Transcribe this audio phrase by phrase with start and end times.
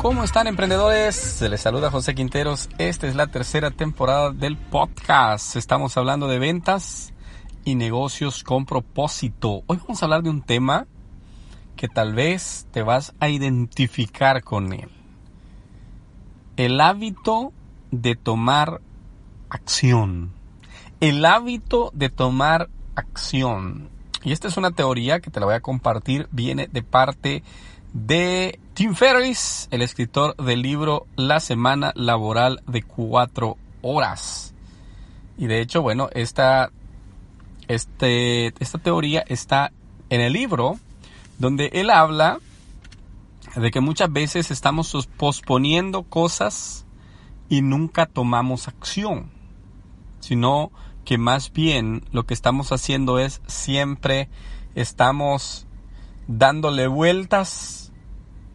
[0.00, 1.14] ¿Cómo están emprendedores?
[1.14, 2.70] Se les saluda José Quinteros.
[2.78, 5.56] Esta es la tercera temporada del podcast.
[5.56, 7.12] Estamos hablando de ventas
[7.66, 9.62] y negocios con propósito.
[9.66, 10.86] Hoy vamos a hablar de un tema
[11.76, 14.88] que tal vez te vas a identificar con él.
[16.56, 17.52] El hábito
[17.90, 18.80] de tomar
[19.50, 20.32] acción.
[21.00, 23.90] El hábito de tomar acción.
[24.24, 26.26] Y esta es una teoría que te la voy a compartir.
[26.30, 27.42] Viene de parte
[27.92, 34.54] de Tim Ferriss, el escritor del libro La Semana Laboral de Cuatro Horas.
[35.36, 36.70] Y de hecho, bueno, esta,
[37.68, 39.72] este, esta teoría está
[40.08, 40.78] en el libro
[41.38, 42.38] donde él habla
[43.56, 46.84] de que muchas veces estamos posponiendo cosas
[47.48, 49.30] y nunca tomamos acción,
[50.20, 50.70] sino
[51.04, 54.28] que más bien lo que estamos haciendo es siempre
[54.74, 55.66] estamos
[56.28, 57.79] dándole vueltas,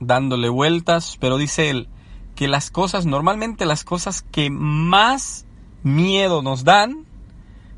[0.00, 1.88] dándole vueltas, pero dice él
[2.34, 5.46] que las cosas, normalmente las cosas que más
[5.82, 7.04] miedo nos dan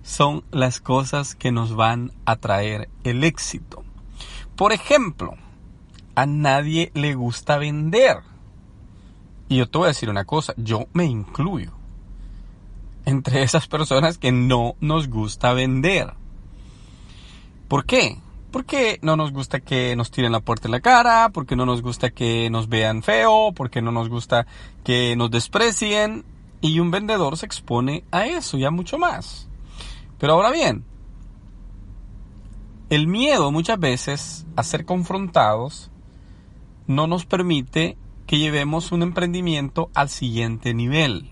[0.03, 3.85] son las cosas que nos van a traer el éxito.
[4.55, 5.35] Por ejemplo,
[6.15, 8.19] a nadie le gusta vender.
[9.49, 11.73] Y yo te voy a decir una cosa, yo me incluyo
[13.05, 16.15] entre esas personas que no nos gusta vender.
[17.69, 18.19] ¿Por qué?
[18.51, 21.83] Porque no nos gusta que nos tiren la puerta en la cara, porque no nos
[21.83, 24.47] gusta que nos vean feo, porque no nos gusta
[24.85, 26.25] que nos desprecien.
[26.61, 29.49] Y un vendedor se expone a eso y a mucho más.
[30.19, 30.85] Pero ahora bien,
[32.89, 35.91] el miedo muchas veces a ser confrontados
[36.87, 41.31] no nos permite que llevemos un emprendimiento al siguiente nivel.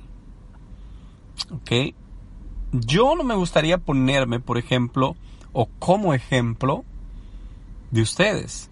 [1.52, 1.94] ¿Ok?
[2.72, 5.16] Yo no me gustaría ponerme, por ejemplo,
[5.52, 6.84] o como ejemplo
[7.94, 8.68] de ustedes.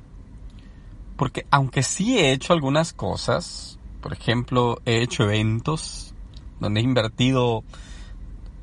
[1.16, 6.12] Porque aunque sí he hecho algunas cosas, por ejemplo, he hecho eventos
[6.58, 7.62] donde he invertido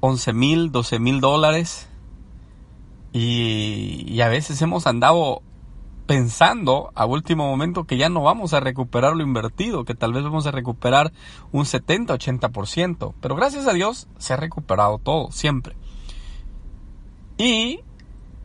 [0.02, 1.88] 11 mil, 12 mil dólares
[3.14, 5.42] y, y a veces hemos andado
[6.06, 10.24] pensando a último momento que ya no vamos a recuperar lo invertido, que tal vez
[10.24, 11.14] vamos a recuperar
[11.54, 15.76] un 70-80%, pero gracias a Dios se ha recuperado todo, siempre.
[17.38, 17.80] Y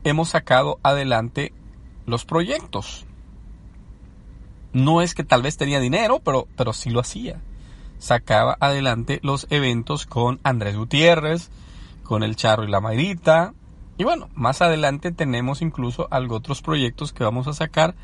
[0.04, 1.52] hemos sacado adelante
[2.06, 3.06] los proyectos.
[4.72, 7.40] No es que tal vez tenía dinero, pero, pero sí lo hacía.
[7.98, 11.50] Sacaba adelante los eventos con Andrés Gutiérrez,
[12.02, 13.54] con el Charro y la Mayrita,
[13.96, 17.94] y bueno, más adelante tenemos incluso algo otros proyectos que vamos a sacar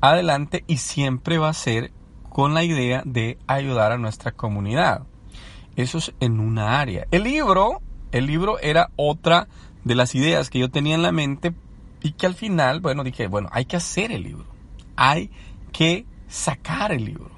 [0.00, 1.92] adelante y siempre va a ser
[2.28, 5.04] con la idea de ayudar a nuestra comunidad.
[5.76, 7.06] Eso es en una área.
[7.12, 7.80] El libro,
[8.10, 9.46] el libro era otra
[9.84, 11.54] de las ideas que yo tenía en la mente
[12.02, 14.46] y que al final, bueno, dije, bueno, hay que hacer el libro.
[14.96, 15.30] Hay
[15.72, 17.30] que sacar el libro.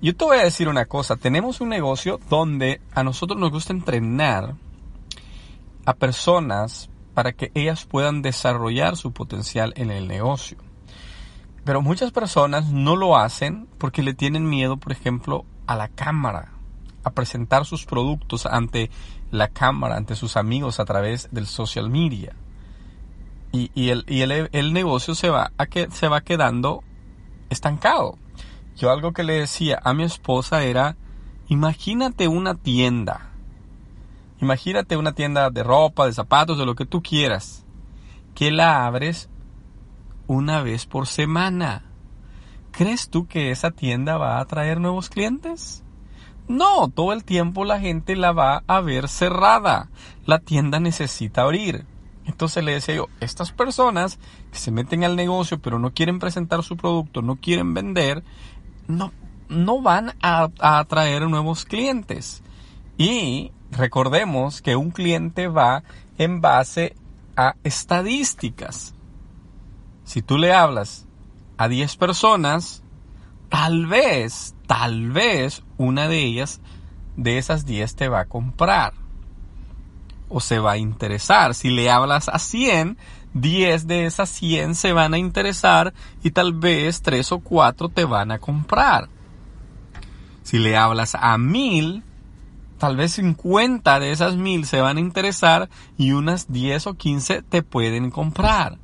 [0.00, 3.72] Yo te voy a decir una cosa, tenemos un negocio donde a nosotros nos gusta
[3.72, 4.54] entrenar
[5.84, 10.58] a personas para que ellas puedan desarrollar su potencial en el negocio.
[11.64, 16.52] Pero muchas personas no lo hacen porque le tienen miedo, por ejemplo, a la cámara,
[17.02, 18.90] a presentar sus productos ante
[19.32, 22.36] la cámara, ante sus amigos a través del social media.
[23.50, 25.52] Y, el, y el, negocio se va,
[25.90, 26.84] se va quedando
[27.48, 28.18] estancado.
[28.76, 30.96] Yo algo que le decía a mi esposa era,
[31.48, 33.28] imagínate una tienda
[34.40, 37.64] Imagínate una tienda de ropa, de zapatos, de lo que tú quieras,
[38.34, 39.28] que la abres
[40.28, 41.84] una vez por semana.
[42.70, 45.82] ¿Crees tú que esa tienda va a atraer nuevos clientes?
[46.46, 49.90] No, todo el tiempo la gente la va a ver cerrada.
[50.24, 51.84] La tienda necesita abrir.
[52.28, 54.18] Entonces le decía yo, estas personas
[54.52, 58.22] que se meten al negocio pero no quieren presentar su producto, no quieren vender,
[58.86, 59.12] no,
[59.48, 62.42] no van a, a atraer nuevos clientes.
[62.98, 65.82] Y recordemos que un cliente va
[66.18, 66.94] en base
[67.34, 68.94] a estadísticas.
[70.04, 71.06] Si tú le hablas
[71.56, 72.82] a 10 personas,
[73.48, 76.60] tal vez, tal vez una de ellas,
[77.16, 78.92] de esas 10 te va a comprar
[80.28, 81.54] o se va a interesar.
[81.54, 82.96] Si le hablas a 100,
[83.34, 85.92] 10 de esas 100 se van a interesar
[86.22, 89.08] y tal vez 3 o 4 te van a comprar.
[90.42, 92.02] Si le hablas a 1000,
[92.78, 97.42] tal vez 50 de esas 1000 se van a interesar y unas 10 o 15
[97.42, 98.78] te pueden comprar.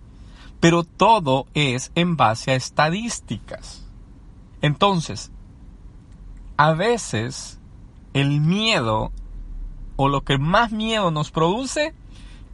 [0.61, 3.87] Pero todo es en base a estadísticas.
[4.61, 5.31] Entonces,
[6.56, 7.58] a veces
[8.14, 9.12] el miedo
[9.96, 11.94] o lo que más miedo nos produce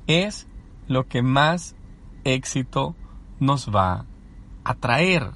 [0.06, 0.46] es
[0.88, 1.74] lo que más
[2.24, 2.94] éxito
[3.38, 4.06] nos va
[4.64, 5.30] a traer.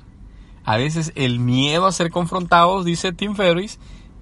[0.64, 3.78] A veces el miedo a ser confrontados, dice Tim Ferriss,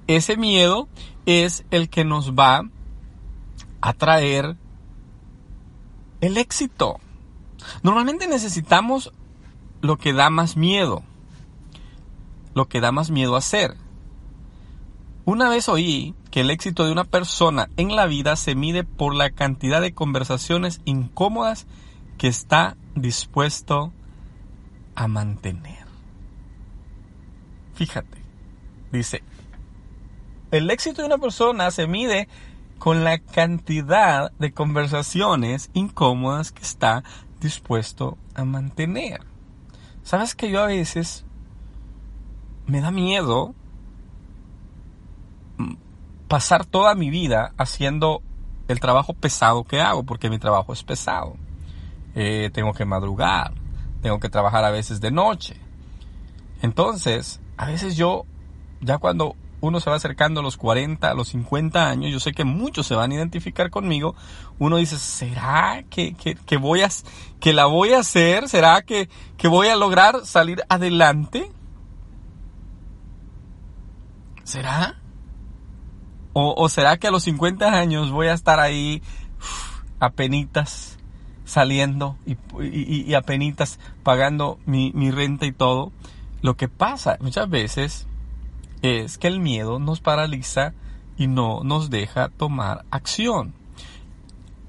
[0.06, 0.88] ese miedo
[1.26, 2.62] es el que nos va
[3.81, 4.56] a traer
[6.20, 6.99] el éxito.
[7.82, 9.12] Normalmente necesitamos
[9.81, 11.02] lo que da más miedo,
[12.55, 13.76] lo que da más miedo a hacer.
[15.25, 19.14] Una vez oí que el éxito de una persona en la vida se mide por
[19.14, 21.67] la cantidad de conversaciones incómodas
[22.17, 23.93] que está dispuesto
[24.94, 25.84] a mantener.
[27.75, 28.17] Fíjate,
[28.90, 29.23] dice,
[30.50, 32.29] el éxito de una persona se mide
[32.78, 37.05] con la cantidad de conversaciones incómodas que está
[37.43, 39.20] dispuesto a mantener.
[40.02, 41.26] ¿Sabes que yo a veces
[42.67, 43.55] me da miedo
[46.32, 48.23] pasar toda mi vida haciendo
[48.67, 51.37] el trabajo pesado que hago, porque mi trabajo es pesado.
[52.14, 53.52] Eh, tengo que madrugar,
[54.00, 55.61] tengo que trabajar a veces de noche.
[56.62, 58.25] Entonces, a veces yo,
[58.81, 62.32] ya cuando uno se va acercando a los 40, a los 50 años, yo sé
[62.32, 64.14] que muchos se van a identificar conmigo,
[64.58, 66.88] uno dice, ¿será que, que, voy a,
[67.40, 68.49] que la voy a hacer?
[68.49, 71.52] ¿Será que, que voy a lograr salir adelante?
[74.44, 75.01] ¿Será?
[76.34, 79.02] O, será que a los 50 años voy a estar ahí
[80.00, 80.99] a penitas
[81.44, 85.93] saliendo y, y, a penitas pagando mi, mi renta y todo?
[86.40, 88.06] Lo que pasa muchas veces
[88.81, 90.73] es que el miedo nos paraliza
[91.19, 93.52] y no nos deja tomar acción.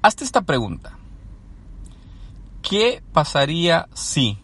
[0.02, 0.98] Hazte esta pregunta.
[2.62, 4.38] ¿Qué pasaría si?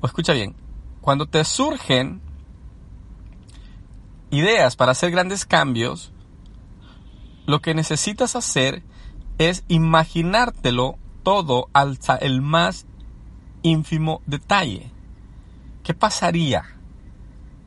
[0.00, 0.54] O escucha bien,
[1.00, 2.20] cuando te surgen
[4.30, 6.12] ideas para hacer grandes cambios,
[7.46, 8.82] lo que necesitas hacer
[9.38, 12.86] es imaginártelo todo hasta el más
[13.62, 14.90] ínfimo detalle.
[15.82, 16.64] ¿Qué pasaría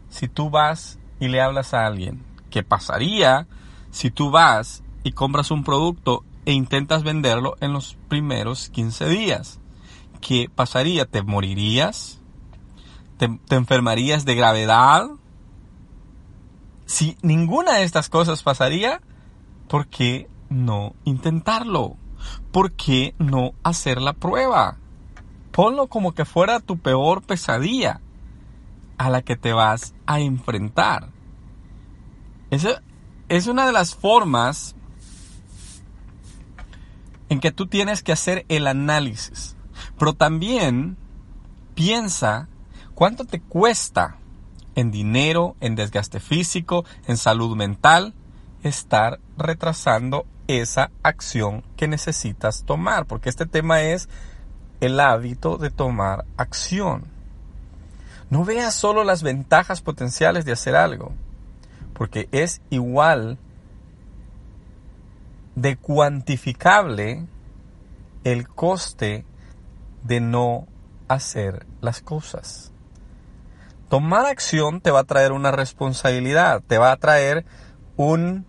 [0.10, 2.24] si tú vas y le hablas a alguien?
[2.50, 3.48] ¿Qué pasaría
[3.92, 9.60] si tú vas y compras un producto e intentas venderlo en los primeros 15 días?
[10.22, 11.06] ¿Qué pasaría?
[11.06, 12.20] ¿Te morirías?
[13.18, 15.10] ¿Te, te enfermarías de gravedad?
[16.94, 19.02] Si ninguna de estas cosas pasaría,
[19.68, 21.98] ¿por qué no intentarlo?
[22.52, 24.78] ¿Por qué no hacer la prueba?
[25.52, 28.00] Ponlo como que fuera tu peor pesadilla
[29.00, 31.10] a la que te vas a enfrentar.
[32.52, 32.84] Esa
[33.28, 34.76] es una de las formas
[37.28, 39.56] en que tú tienes que hacer el análisis.
[39.98, 40.98] Pero también
[41.74, 42.50] piensa
[42.94, 44.20] cuánto te cuesta
[44.76, 48.14] en dinero, en desgaste físico, en salud mental,
[48.64, 54.10] estar retrasando esa acción que necesitas tomar, porque este tema es
[54.82, 57.06] el hábito de tomar acción.
[58.30, 61.14] No veas solo las ventajas potenciales de hacer algo,
[61.94, 63.38] porque es igual
[65.56, 67.28] de cuantificable
[68.24, 69.26] el coste
[70.04, 70.68] de no
[71.08, 72.73] hacer las cosas.
[73.94, 77.46] Tomar acción te va a traer una responsabilidad, te va a traer
[77.96, 78.44] un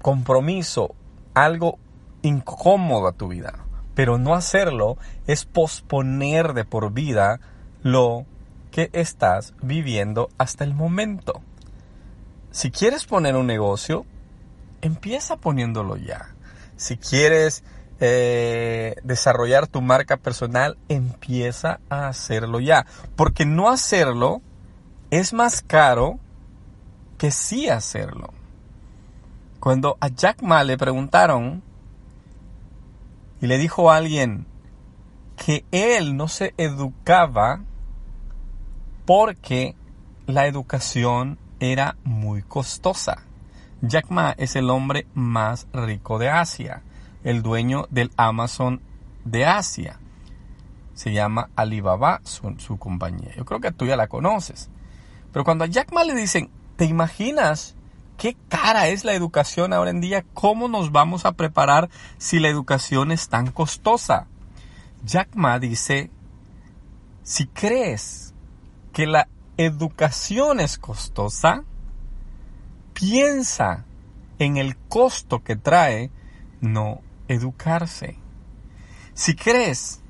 [0.00, 0.94] compromiso,
[1.34, 1.80] algo
[2.22, 3.54] incómodo a tu vida.
[3.96, 7.40] Pero no hacerlo es posponer de por vida
[7.82, 8.24] lo
[8.70, 11.42] que estás viviendo hasta el momento.
[12.52, 14.06] Si quieres poner un negocio,
[14.80, 16.36] empieza poniéndolo ya.
[16.76, 17.64] Si quieres
[18.00, 22.86] eh, desarrollar tu marca personal, empieza a hacerlo ya.
[23.16, 24.42] Porque no hacerlo
[25.10, 26.18] es más caro
[27.18, 28.32] que sí hacerlo.
[29.60, 31.62] Cuando a Jack Ma le preguntaron
[33.40, 34.46] y le dijo a alguien
[35.36, 37.60] que él no se educaba
[39.04, 39.76] porque
[40.26, 43.22] la educación era muy costosa.
[43.82, 46.82] Jack Ma es el hombre más rico de Asia
[47.24, 48.80] el dueño del Amazon
[49.24, 49.98] de Asia.
[50.94, 53.32] Se llama Alibaba, su, su compañía.
[53.36, 54.68] Yo creo que tú ya la conoces.
[55.32, 57.74] Pero cuando a Jack Ma le dicen, ¿te imaginas
[58.18, 60.24] qué cara es la educación ahora en día?
[60.34, 61.88] ¿Cómo nos vamos a preparar
[62.18, 64.26] si la educación es tan costosa?
[65.04, 66.10] Jack Ma dice,
[67.22, 68.34] si crees
[68.92, 71.64] que la educación es costosa,
[72.92, 73.84] piensa
[74.38, 76.10] en el costo que trae
[76.60, 78.18] no educarse.
[79.14, 80.00] Si crees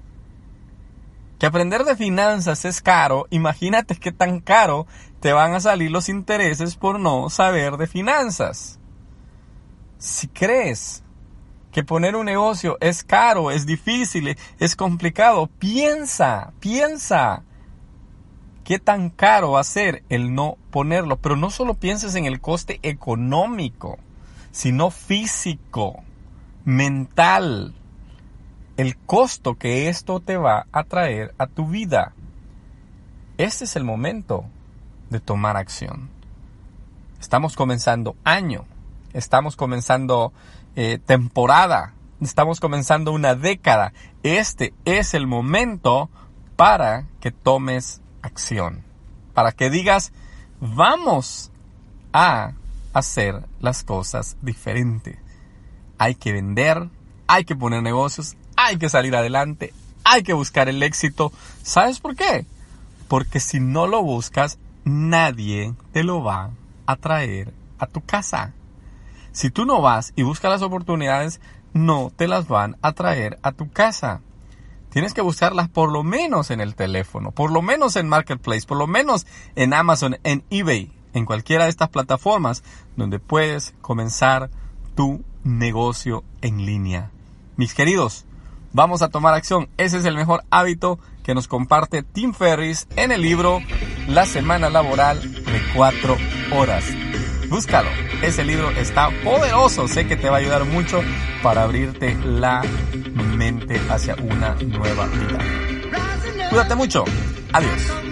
[1.39, 4.87] que aprender de finanzas es caro, imagínate qué tan caro
[5.21, 8.79] te van a salir los intereses por no saber de finanzas.
[9.99, 11.03] Si crees
[11.73, 17.43] que poner un negocio es caro, es difícil, es complicado, piensa, piensa
[18.65, 21.17] qué tan caro va a ser el no ponerlo.
[21.17, 23.99] Pero no solo pienses en el coste económico,
[24.51, 26.05] sino físico,
[26.65, 27.75] mental,
[28.77, 32.15] el costo que esto te va a traer a tu vida.
[33.39, 34.45] Este es el momento
[35.11, 36.11] de tomar acción.
[37.21, 38.65] Estamos comenzando año,
[39.13, 40.33] estamos comenzando
[40.75, 43.93] eh, temporada, estamos comenzando una década.
[44.23, 46.11] Este es el momento
[46.57, 48.83] para que tomes acción,
[49.35, 50.13] para que digas,
[50.61, 51.51] vamos
[52.13, 52.53] a
[52.93, 55.19] hacer las cosas diferentes.
[56.03, 56.89] Hay que vender,
[57.29, 61.31] hay que poner negocios, hay que salir adelante, hay que buscar el éxito.
[61.63, 62.45] ¿Sabes por qué?
[63.07, 66.51] Porque si no lo buscas, nadie te lo va
[66.87, 68.53] a traer a tu casa.
[69.31, 71.41] Si tú no vas y buscas las oportunidades,
[71.73, 74.23] no te las van a traer a tu casa.
[74.91, 78.77] Tienes que buscarlas por lo menos en el teléfono, por lo menos en Marketplace, por
[78.77, 82.65] lo menos en Amazon, en eBay, en cualquiera de estas plataformas
[82.97, 84.51] donde puedes comenzar
[84.97, 87.11] tu negocio en línea.
[87.57, 88.25] Mis queridos,
[88.73, 89.69] vamos a tomar acción.
[89.77, 93.61] Ese es el mejor hábito que nos comparte Tim Ferris en el libro
[94.09, 96.17] La semana laboral de cuatro
[96.53, 96.85] horas.
[97.49, 97.91] Búscalo.
[98.23, 99.87] Ese libro está poderoso.
[99.89, 101.01] Sé que te va a ayudar mucho
[101.43, 102.63] para abrirte la
[103.37, 105.39] mente hacia una nueva vida.
[106.49, 107.05] Cuídate mucho.
[107.53, 108.12] Adiós.